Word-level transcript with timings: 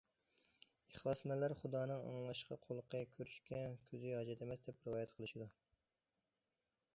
ئىخلاسمەنلەر 0.93 1.53
خۇدانىڭ 1.59 2.01
ئاڭلاشقا 2.11 2.57
قۇلىقى، 2.63 3.03
كۆرۈشكە 3.17 3.61
كۆزى 3.91 4.15
ھاجەت 4.21 4.43
ئەمەس، 4.47 4.65
دەپ 4.71 4.81
رىۋايەت 4.89 5.15
قىلىشىدۇ. 5.19 5.51